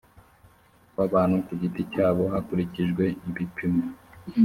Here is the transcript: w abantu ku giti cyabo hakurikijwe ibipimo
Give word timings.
w 0.97 0.99
abantu 1.07 1.35
ku 1.45 1.53
giti 1.61 1.81
cyabo 1.93 2.23
hakurikijwe 2.33 3.03
ibipimo 3.29 3.83